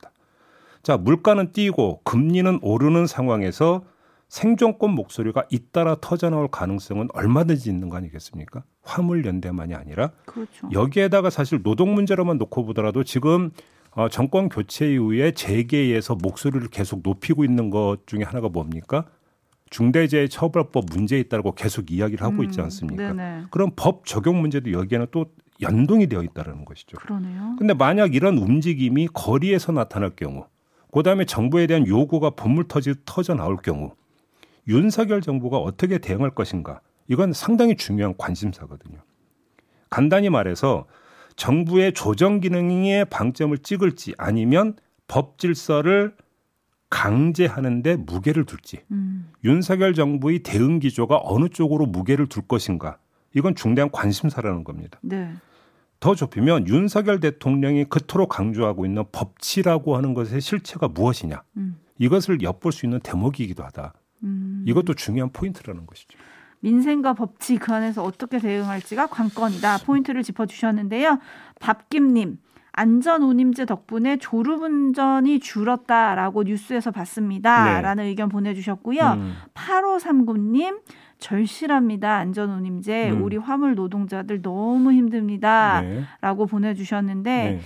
자, 0.82 0.96
물가는 0.96 1.52
뛰고 1.52 2.00
금리는 2.04 2.58
오르는 2.62 3.06
상황에서 3.06 3.84
생존권 4.28 4.90
목소리가 4.90 5.46
잇따라 5.50 5.96
터져나올 6.00 6.48
가능성은 6.48 7.08
얼마든지 7.14 7.70
있는 7.70 7.88
거 7.88 7.96
아니겠습니까? 7.96 8.62
화물 8.82 9.24
연대만이 9.24 9.74
아니라 9.74 10.10
그렇죠. 10.26 10.68
여기에다가 10.72 11.30
사실 11.30 11.62
노동 11.62 11.94
문제로만 11.94 12.36
놓고 12.38 12.64
보더라도 12.66 13.04
지금 13.04 13.50
어, 13.92 14.08
정권 14.08 14.48
교체 14.48 14.92
이후에 14.92 15.32
재계에서 15.32 16.14
목소리를 16.16 16.68
계속 16.68 17.00
높이고 17.02 17.44
있는 17.44 17.70
것 17.70 18.06
중에 18.06 18.22
하나가 18.22 18.48
뭡니까? 18.48 19.06
중대재해처벌법 19.70 20.86
문제에 20.92 21.20
있다고 21.20 21.52
계속 21.52 21.90
이야기를 21.90 22.24
하고 22.24 22.42
있지 22.42 22.60
음, 22.60 22.64
않습니까? 22.64 23.12
네네. 23.12 23.44
그럼 23.50 23.70
법 23.76 24.06
적용 24.06 24.40
문제도 24.40 24.70
여기에는 24.72 25.08
또 25.10 25.26
연동이 25.60 26.06
되어 26.06 26.22
있다는 26.22 26.64
것이죠. 26.64 26.96
그러네요. 26.98 27.56
근데 27.58 27.74
만약 27.74 28.14
이런 28.14 28.38
움직임이 28.38 29.08
거리에서 29.12 29.72
나타날 29.72 30.10
경우, 30.16 30.46
그 30.92 31.02
다음에 31.02 31.24
정부에 31.24 31.66
대한 31.66 31.86
요구가 31.86 32.30
본물 32.30 32.68
터지, 32.68 32.94
터져 33.04 33.34
나올 33.34 33.56
경우, 33.56 33.92
윤석열 34.66 35.20
정부가 35.20 35.58
어떻게 35.58 35.98
대응할 35.98 36.30
것인가? 36.30 36.80
이건 37.08 37.32
상당히 37.32 37.76
중요한 37.76 38.14
관심사거든요. 38.16 38.98
간단히 39.90 40.28
말해서 40.28 40.86
정부의 41.36 41.94
조정 41.94 42.40
기능에 42.40 43.04
방점을 43.04 43.56
찍을지 43.58 44.14
아니면 44.18 44.76
법 45.06 45.38
질서를 45.38 46.14
강제하는데 46.90 47.96
무게를 47.96 48.44
둘지 48.44 48.80
음. 48.90 49.30
윤석열 49.44 49.94
정부의 49.94 50.40
대응 50.40 50.78
기조가 50.78 51.20
어느 51.22 51.48
쪽으로 51.48 51.86
무게를 51.86 52.26
둘 52.28 52.46
것인가 52.46 52.98
이건 53.34 53.54
중대한 53.54 53.90
관심사라는 53.90 54.64
겁니다. 54.64 54.98
네. 55.02 55.32
더 56.00 56.14
좁히면 56.14 56.68
윤석열 56.68 57.20
대통령이 57.20 57.84
그토록 57.86 58.28
강조하고 58.28 58.86
있는 58.86 59.04
법치라고 59.10 59.96
하는 59.96 60.14
것의 60.14 60.40
실체가 60.40 60.88
무엇이냐 60.88 61.42
음. 61.56 61.78
이것을 61.98 62.42
엿볼 62.42 62.72
수 62.72 62.86
있는 62.86 63.00
대목이기도 63.00 63.64
하다. 63.64 63.94
음. 64.22 64.64
이것도 64.66 64.94
중요한 64.94 65.30
포인트라는 65.32 65.86
것이죠. 65.86 66.16
민생과 66.60 67.14
법치 67.14 67.56
그 67.56 67.72
안에서 67.72 68.02
어떻게 68.02 68.38
대응할지가 68.38 69.08
관건이다. 69.08 69.78
포인트를 69.78 70.22
짚어주셨는데요. 70.22 71.18
밥김님. 71.60 72.38
안전운임제 72.72 73.66
덕분에 73.66 74.18
졸음운전이 74.18 75.40
줄었다라고 75.40 76.44
뉴스에서 76.44 76.92
봤습니다. 76.92 77.64
네. 77.64 77.80
라는 77.80 78.04
의견 78.04 78.28
보내주셨고요. 78.28 79.02
음. 79.02 79.34
8539님. 79.54 80.80
절실합니다. 81.18 82.16
안전운임제. 82.16 83.10
음. 83.10 83.22
우리 83.22 83.36
화물 83.36 83.74
노동자들 83.74 84.42
너무 84.42 84.92
힘듭니다. 84.92 85.80
네. 85.82 86.02
라고 86.20 86.46
보내주셨는데, 86.46 87.30
네. 87.30 87.60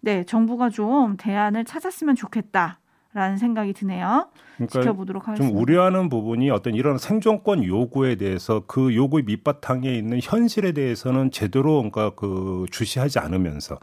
네, 0.00 0.24
정부가 0.24 0.70
좀 0.70 1.16
대안을 1.16 1.64
찾았으면 1.64 2.14
좋겠다. 2.14 2.78
라는 3.14 3.38
생각이 3.38 3.72
드네요. 3.72 4.28
그러니까 4.56 4.80
지켜보도록 4.80 5.26
하겠습니다. 5.26 5.52
좀 5.52 5.60
우려하는 5.60 6.10
부분이 6.10 6.50
어떤 6.50 6.74
이런 6.74 6.98
생존권 6.98 7.64
요구에 7.64 8.16
대해서 8.16 8.62
그 8.66 8.94
요구의 8.94 9.24
밑바탕에 9.24 9.92
있는 9.92 10.20
현실에 10.22 10.72
대해서는 10.72 11.30
제대로 11.30 11.76
그러니까 11.78 12.10
그 12.10 12.66
주시하지 12.70 13.18
않으면서 13.18 13.78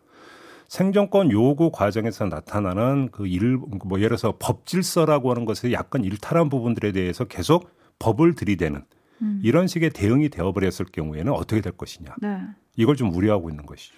생존권 0.67 1.31
요구 1.31 1.71
과정에서 1.71 2.25
나타나는 2.25 3.09
그 3.11 3.27
일, 3.27 3.57
뭐 3.57 3.97
예를 3.97 4.09
들어서 4.09 4.35
법 4.39 4.65
질서라고 4.67 5.31
하는 5.31 5.45
것에 5.45 5.71
약간 5.71 6.03
일탈한 6.03 6.49
부분들에 6.49 6.91
대해서 6.91 7.25
계속 7.25 7.69
법을 7.97 8.35
들이대는 8.35 8.83
음. 9.21 9.39
이런 9.43 9.67
식의 9.67 9.91
대응이 9.91 10.29
되어버렸을 10.29 10.85
경우에는 10.91 11.31
어떻게 11.31 11.61
될 11.61 11.73
것이냐. 11.73 12.15
네. 12.21 12.41
이걸 12.75 12.95
좀 12.95 13.13
우려하고 13.13 13.49
있는 13.49 13.65
것이죠. 13.65 13.95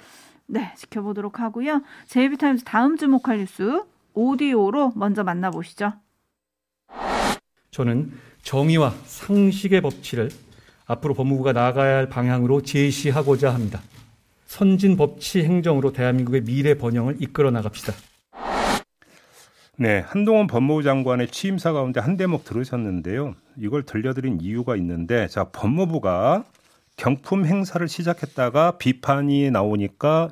네, 0.47 0.73
지켜보도록 0.75 1.39
하고요. 1.39 1.81
제이비타임즈 2.07 2.63
다음 2.63 2.97
주목할 2.97 3.39
뉴스 3.39 3.83
오디오로 4.13 4.93
먼저 4.95 5.23
만나보시죠. 5.23 5.93
저는 7.71 8.11
정의와 8.43 8.93
상식의 9.03 9.81
법치를 9.81 10.29
앞으로 10.85 11.13
법무부가 11.13 11.51
나아가야 11.51 11.97
할 11.97 12.09
방향으로 12.09 12.61
제시하고자 12.61 13.53
합니다. 13.53 13.81
선진 14.45 14.95
법치 14.95 15.43
행정으로 15.43 15.91
대한민국의 15.91 16.43
미래 16.45 16.75
번영을 16.75 17.17
이끌어 17.19 17.51
나갑시다. 17.51 17.93
네, 19.77 19.99
한동훈 19.99 20.47
법무부 20.47 20.81
장관의 20.81 21.27
취임사 21.27 21.73
가운데 21.73 21.99
한 21.99 22.15
대목 22.15 22.45
들으셨는데요. 22.45 23.35
이걸 23.59 23.83
들려드린 23.83 24.39
이유가 24.41 24.75
있는데, 24.75 25.27
자, 25.27 25.45
법무부가 25.45 26.45
경품 26.95 27.45
행사를 27.45 27.85
시작했다가 27.87 28.77
비판이 28.77 29.51
나오니까 29.51 30.29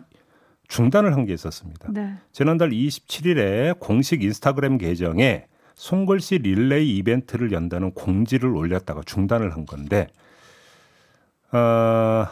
중단을 0.67 1.13
한 1.13 1.25
게 1.25 1.33
있었습니다. 1.33 1.89
네. 1.91 2.15
지난달 2.31 2.71
27일에 2.71 3.77
공식 3.79 4.23
인스타그램 4.23 4.77
계정에 4.79 5.45
손글씨 5.75 6.39
릴레이 6.39 6.97
이벤트를 6.97 7.51
연다는 7.51 7.91
공지를 7.91 8.55
올렸다가 8.55 9.01
중단을 9.05 9.53
한 9.53 9.65
건데, 9.65 10.07
어, 11.51 12.25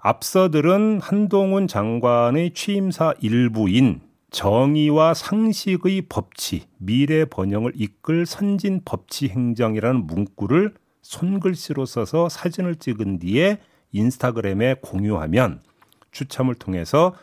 앞서들은 0.00 1.00
한동훈 1.00 1.66
장관의 1.66 2.52
취임사 2.54 3.14
일부인 3.20 4.00
정의와 4.30 5.14
상식의 5.14 6.02
법치, 6.08 6.66
미래 6.78 7.24
번영을 7.24 7.72
이끌 7.74 8.26
선진 8.26 8.82
법치 8.84 9.28
행정이라는 9.28 10.06
문구를 10.06 10.74
손글씨로 11.02 11.86
써서 11.86 12.28
사진을 12.28 12.76
찍은 12.76 13.20
뒤에 13.20 13.58
인스타그램에 13.92 14.76
공유하면 14.82 15.62
추첨을 16.10 16.54
통해서 16.54 17.14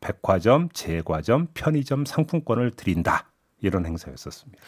백화점, 0.00 0.68
제과점, 0.72 1.48
편의점 1.54 2.04
상품권을 2.04 2.72
드린다. 2.72 3.30
이런 3.60 3.86
행사였었습니다. 3.86 4.60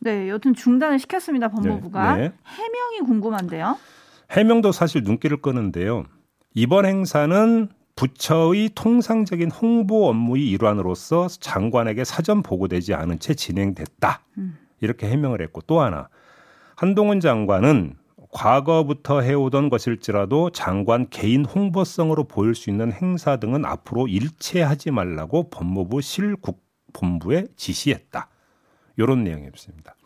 네, 0.00 0.28
여튼 0.28 0.54
중단을 0.54 0.98
시켰습니다. 0.98 1.48
법무부가 1.48 2.16
네, 2.16 2.28
네. 2.28 2.34
해명이 2.46 3.00
궁금한데요. 3.06 3.76
해명도 4.30 4.72
사실 4.72 5.02
눈길을 5.02 5.42
끄는데요. 5.42 6.04
이번 6.54 6.86
행사는 6.86 7.68
부처의 7.98 8.70
통상적인 8.76 9.50
홍보 9.50 10.08
업무의 10.08 10.48
일환으로서 10.50 11.26
장관에게 11.26 12.04
사전 12.04 12.44
보고되지 12.44 12.94
않은 12.94 13.18
채 13.18 13.34
진행됐다. 13.34 14.20
음. 14.38 14.56
이렇게 14.80 15.08
해명을 15.08 15.42
했고 15.42 15.62
또 15.62 15.80
하나 15.80 16.08
한동훈 16.76 17.18
장관은 17.18 17.96
과거부터 18.30 19.22
해오던 19.22 19.68
것일지라도 19.68 20.50
장관 20.50 21.08
개인 21.10 21.44
홍보성으로 21.44 22.28
보일 22.28 22.54
수 22.54 22.70
있는 22.70 22.92
행사 22.92 23.38
등은 23.38 23.64
앞으로 23.64 24.06
일체하지 24.06 24.92
말라고 24.92 25.50
법무부 25.50 26.00
실국본부에 26.00 27.46
지시했다. 27.56 28.28
이런 28.96 29.24
내용이었습니다. 29.24 29.96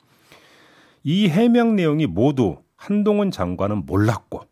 이 1.03 1.29
해명 1.29 1.77
내용이 1.77 2.07
모두 2.07 2.57
한동훈 2.77 3.31
장관은 3.31 3.85
몰랐고 3.85 4.45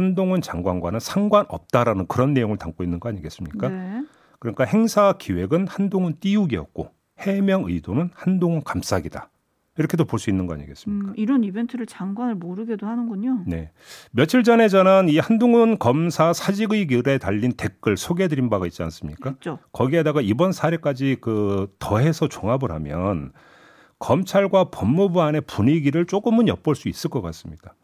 한동훈 0.00 0.40
장관과는 0.40 1.00
상관없다라는 1.00 2.06
그런 2.06 2.32
내용을 2.32 2.56
담고 2.56 2.82
있는 2.84 3.00
거 3.00 3.08
아니겠습니까? 3.08 3.68
네. 3.68 4.04
그러니까 4.38 4.64
행사 4.64 5.12
기획은 5.18 5.66
한동훈 5.68 6.16
띄우기였고 6.20 6.90
해명 7.18 7.64
의도는 7.66 8.10
한동훈 8.14 8.62
감싸기다. 8.62 9.28
이렇게도 9.76 10.04
볼 10.04 10.18
수 10.18 10.30
있는 10.30 10.46
거 10.46 10.54
아니겠습니까? 10.54 11.08
음, 11.10 11.14
이런 11.16 11.42
이벤트를 11.42 11.86
장관을 11.86 12.34
모르게도 12.34 12.86
하는군요. 12.86 13.44
네. 13.46 13.70
며칠 14.10 14.42
전에 14.42 14.68
저는 14.68 15.08
이 15.08 15.18
한동훈 15.18 15.78
검사 15.78 16.32
사직의 16.32 16.86
글에 16.86 17.18
달린 17.18 17.52
댓글 17.52 17.96
소개해드린 17.96 18.50
바가 18.50 18.66
있지 18.66 18.82
않습니까? 18.82 19.30
했죠. 19.30 19.58
거기에다가 19.72 20.20
이번 20.20 20.52
사례까지 20.52 21.18
그 21.20 21.74
더해서 21.78 22.28
종합을 22.28 22.70
하면 22.72 23.32
검찰과 23.98 24.70
법무부 24.70 25.22
안의 25.22 25.42
분위기를 25.42 26.06
조금은 26.06 26.48
엿볼 26.48 26.74
수 26.74 26.88
있을 26.88 27.10
것 27.10 27.22
같습니다. 27.22 27.74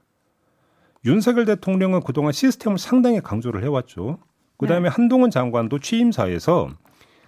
윤석열 1.07 1.45
대통령은 1.45 2.01
그동안 2.01 2.33
시스템을 2.33 2.79
상당히 2.79 3.21
강조를 3.21 3.63
해왔죠. 3.63 4.19
그 4.59 4.67
다음에 4.67 4.89
한동훈 4.89 5.31
장관도 5.31 5.79
취임사에서 5.79 6.69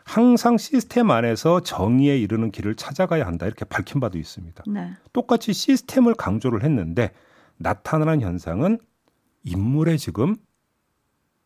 항상 0.03 0.57
시스템 0.57 1.11
안에서 1.11 1.61
정의에 1.61 2.19
이르는 2.19 2.51
길을 2.51 2.75
찾아가야 2.75 3.27
한다 3.27 3.47
이렇게 3.47 3.65
밝힌 3.65 4.01
바도 4.01 4.19
있습니다. 4.19 4.65
네. 4.67 4.91
똑같이 5.13 5.53
시스템을 5.53 6.15
강조를 6.15 6.65
했는데 6.65 7.13
나타나는 7.59 8.21
현상은 8.21 8.79
인물에 9.45 9.97
지금 9.97 10.37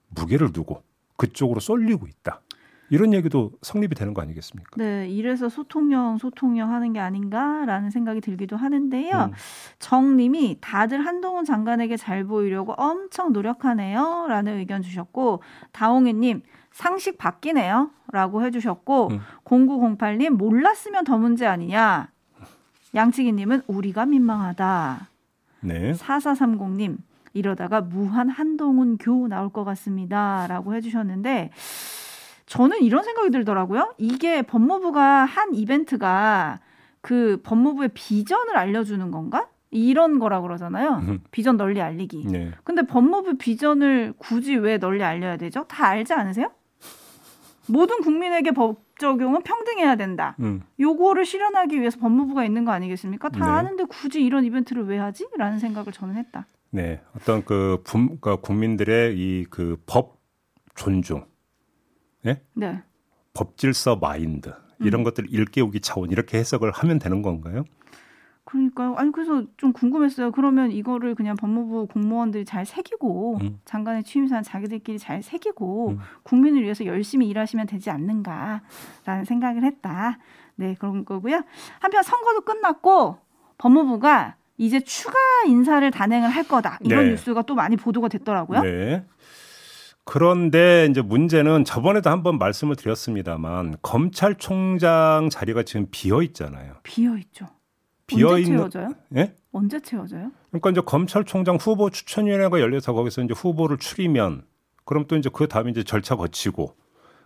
무게를 0.09 0.53
두고 0.53 0.83
그쪽으로 1.17 1.61
쏠리고 1.61 2.07
있다. 2.07 2.41
이런 2.93 3.15
얘기도 3.15 3.53
성립이 3.63 3.95
되는 3.95 4.13
거 4.13 4.21
아니겠습니까? 4.21 4.73
네, 4.77 5.09
이래서 5.09 5.49
소통형 5.49 6.19
소통형 6.19 6.71
하는 6.75 6.93
게 6.93 7.01
아닌가라는 7.01 7.89
생각이 7.89 8.21
들기도 8.21 8.59
하는데요. 8.59 9.31
음. 9.31 9.33
정님이 9.79 10.59
다들 10.61 11.07
한동훈 11.07 11.47
장관에게 11.47 11.97
잘 11.97 12.25
보이려고 12.25 12.75
엄청 12.75 13.33
노력하네요라는 13.33 14.59
의견 14.59 14.83
주셨고 14.83 15.43
다홍이님 15.73 16.43
상식 16.71 17.17
바뀌네요라고 17.17 18.45
해주셨고 18.45 19.09
음. 19.09 19.21
0908님 19.45 20.29
몰랐으면 20.37 21.05
더 21.05 21.17
문제 21.17 21.47
아니냐. 21.47 22.11
양치기님은 22.95 23.63
우리가 23.69 24.05
민망하다. 24.05 25.09
네. 25.61 25.93
4430님 25.93 26.99
이러다가 27.35 27.81
무한 27.81 28.29
한동훈 28.29 28.99
교 28.99 29.29
나올 29.29 29.49
것 29.49 29.65
같습니다라고 29.65 30.75
해주셨는데 30.75 31.51
저는 32.53 32.83
이런 32.83 33.03
생각이 33.03 33.31
들더라고요. 33.31 33.95
이게 33.97 34.43
법무부가 34.43 35.25
한 35.25 35.55
이벤트가 35.55 36.61
그 37.01 37.41
법무부의 37.43 37.91
비전을 37.95 38.59
알려주는 38.59 39.11
건가? 39.11 39.49
이런 39.71 40.19
거라 40.19 40.43
그러잖아요. 40.43 40.97
음. 41.09 41.21
비전 41.31 41.57
널리 41.57 41.81
알리기. 41.81 42.27
네. 42.27 42.51
근데 42.63 42.83
법무부 42.83 43.39
비전을 43.39 44.13
굳이 44.19 44.55
왜 44.57 44.77
널리 44.77 45.03
알려야 45.03 45.39
되죠? 45.39 45.65
다 45.67 45.87
알지 45.87 46.13
않으세요? 46.13 46.51
모든 47.69 48.03
국민에게 48.03 48.51
법 48.51 48.83
적용은 48.99 49.43
평등해야 49.45 49.97
된다. 49.97 50.37
음. 50.41 50.61
요거를 50.79 51.25
실현하기 51.25 51.81
위해서 51.81 51.99
법무부가 52.01 52.45
있는 52.45 52.67
거 52.67 52.73
아니겠습니까? 52.73 53.31
다 53.31 53.39
네. 53.39 53.45
아는데 53.51 53.85
굳이 53.85 54.23
이런 54.23 54.45
이벤트를 54.45 54.85
왜 54.85 54.99
하지? 54.99 55.27
라는 55.39 55.59
생각을 55.59 55.91
저는 55.91 56.17
했다. 56.17 56.47
네. 56.69 57.01
어떤 57.17 57.43
그 57.47 57.81
분, 57.85 58.19
그러니까 58.21 58.37
국민들의 58.37 59.17
이 59.17 59.47
그 59.49 59.79
법 59.87 60.21
존중, 60.75 61.25
네. 62.55 62.83
법 63.35 63.57
질서 63.57 63.97
마인드 63.97 64.53
이런 64.81 65.05
것들 65.05 65.25
을 65.25 65.33
일깨우기 65.33 65.81
차원 65.81 66.11
이렇게 66.11 66.39
해석을 66.39 66.71
하면 66.71 66.99
되는 66.99 67.23
건가요? 67.23 67.65
그러니까요. 68.45 68.97
아니 68.97 69.13
그래서 69.13 69.45
좀 69.57 69.73
궁금했어요. 69.73 70.33
그러면 70.33 70.73
이거를 70.73 71.15
그냥 71.15 71.37
법무부 71.37 71.87
공무원들이 71.87 72.45
잘 72.45 72.67
새기고 72.67 73.39
음. 73.41 73.61
장관의 73.65 74.05
취임사는 74.05 74.43
자기들끼리 74.43 74.99
잘 74.99 75.23
새기고 75.23 75.91
음. 75.91 75.99
국민을 76.25 76.63
위해서 76.63 76.85
열심히 76.85 77.29
일하시면 77.29 77.67
되지 77.67 77.91
않는가라는 77.91 79.25
생각을 79.27 79.65
했다. 79.65 80.19
네 80.57 80.75
그런 80.79 81.05
거고요. 81.05 81.43
한편 81.79 82.03
선거도 82.03 82.43
끝났고 82.43 83.19
법무부가 83.59 84.37
이제 84.59 84.81
추가 84.81 85.19
인사를 85.47 85.89
단행을 85.91 86.29
할 86.29 86.45
거다. 86.45 86.79
이런 86.83 87.05
네. 87.05 87.11
뉴스가 87.11 87.43
또 87.43 87.55
많이 87.55 87.77
보도가 87.77 88.09
됐더라고요. 88.09 88.61
네. 88.63 89.05
그런데 90.05 90.87
이제 90.91 91.01
문제는 91.01 91.65
저번에도 91.65 92.11
한번 92.11 92.39
말씀을 92.39 92.77
드렸습니다만 92.77 93.77
검찰총장 93.83 95.29
자리가 95.31 95.63
지금 95.63 95.87
비어 95.91 96.23
있잖아요. 96.23 96.75
비어 96.83 97.17
있죠. 97.19 97.47
비어 98.07 98.31
언제 98.31 98.43
있는 98.43 98.57
채워져요? 98.57 98.89
예? 99.17 99.35
언제 99.53 99.81
채워져요? 99.81 100.33
그러니까 100.51 100.71
이제 100.71 100.81
검찰총장 100.85 101.57
후보 101.57 101.89
추천위원회가 101.91 102.61
열려서 102.61 102.93
거기서 102.93 103.23
이제 103.23 103.33
후보를 103.35 103.79
추리면 103.79 104.45
그럼 104.85 105.07
또 105.07 105.17
이제 105.17 105.31
그 105.33 105.47
다음에 105.47 105.71
이제 105.71 105.83
절차 105.85 106.17
거치고 106.17 106.75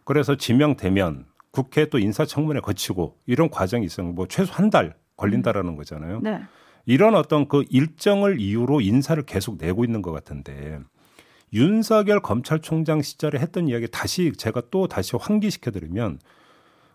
그래서 0.04 0.36
지명되면 0.36 1.26
국회 1.50 1.88
또 1.88 1.98
인사청문회 1.98 2.60
거치고 2.60 3.16
이런 3.26 3.48
과정이 3.50 3.86
있어요. 3.86 4.08
뭐 4.08 4.26
최소 4.28 4.52
한 4.52 4.70
달 4.70 4.94
걸린다라는 5.16 5.76
거잖아요. 5.76 6.20
네. 6.22 6.40
이런 6.84 7.14
어떤 7.14 7.48
그 7.48 7.64
일정을 7.70 8.38
이유로 8.38 8.82
인사를 8.82 9.20
계속 9.24 9.56
내고 9.56 9.82
있는 9.84 10.02
것 10.02 10.12
같은데 10.12 10.78
윤석열 11.52 12.20
검찰총장 12.20 13.02
시절에 13.02 13.38
했던 13.38 13.68
이야기 13.68 13.88
다시 13.90 14.32
제가 14.36 14.62
또 14.70 14.88
다시 14.88 15.16
환기시켜 15.16 15.70
드리면 15.70 16.18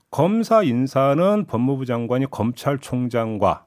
검사 0.10 0.62
인사는 0.62 1.46
법무부 1.46 1.86
장관이 1.86 2.30
검찰총장과 2.30 3.66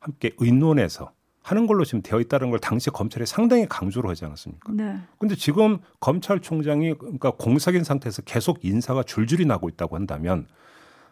함께 0.00 0.32
의논해서 0.38 1.12
하는 1.40 1.66
걸로 1.66 1.84
지금 1.84 2.02
되어 2.02 2.20
있다는 2.20 2.50
걸 2.50 2.58
당시 2.58 2.90
검찰이 2.90 3.26
상당히 3.26 3.66
강조를 3.68 4.08
하지 4.08 4.24
않았습니까? 4.24 4.72
네. 4.72 4.98
근데 5.18 5.36
지금 5.36 5.78
검찰총장이 6.00 6.94
그러니까 6.94 7.32
공석인 7.32 7.84
상태에서 7.84 8.22
계속 8.22 8.64
인사가 8.64 9.02
줄줄이 9.02 9.44
나고 9.44 9.68
있다고 9.68 9.94
한다면 9.94 10.46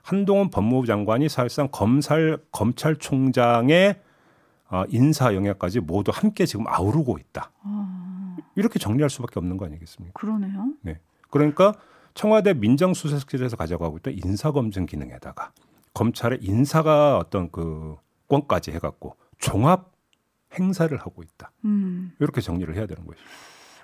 한동훈 0.03 0.51
법무부 0.51 0.87
장관이 0.87 1.29
사실상 1.29 1.69
검찰 1.71 2.39
검찰총장의 2.51 4.01
어, 4.71 4.85
인사 4.89 5.35
영역까지 5.35 5.81
모두 5.81 6.11
함께 6.15 6.47
지금 6.47 6.67
아우르고 6.67 7.19
있다. 7.19 7.51
아, 8.53 8.55
이렇게 8.57 8.79
정리할 8.79 9.11
수밖에 9.11 9.39
없는 9.39 9.57
거 9.57 9.65
아니겠습니까? 9.67 10.19
그러네요. 10.19 10.73
네. 10.83 10.99
그러니까 11.31 11.75
청와대 12.15 12.53
민정수석실에서 12.55 13.57
가져가고 13.57 13.97
있던 13.99 14.15
인사검증 14.23 14.87
기능에다가 14.87 15.53
검찰의 15.95 16.39
인사가 16.43 17.17
어떤 17.19 17.51
그 17.51 17.97
권까지 18.29 18.71
해갖고 18.73 19.17
종합 19.39 19.93
행사를 20.59 20.95
하고 20.99 21.23
있다. 21.23 21.51
음. 21.65 22.13
이렇게 22.21 22.41
정리를 22.43 22.75
해야 22.77 22.87
되는 22.87 23.07
것이죠. 23.07 23.25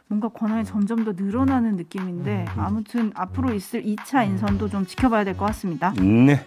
뭔가 0.06 0.28
권한이 0.28 0.64
점점 0.64 1.04
더 1.04 1.12
늘어나는 1.12 1.76
느낌인데 1.76 2.46
아무튼 2.56 3.12
앞으로 3.14 3.52
있을 3.54 3.82
2차 3.84 4.26
인선도 4.26 4.68
좀 4.68 4.86
지켜봐야 4.86 5.24
될 5.24 5.34
것 5.36 5.44
같습니다. 5.46 5.92
네. 5.94 6.44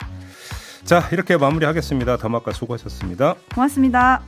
자, 0.84 1.08
이렇게 1.12 1.38
마무리하겠습니다. 1.38 2.18
더마카 2.18 2.52
수고하셨습니다. 2.54 3.36
고맙습니다. 3.54 4.24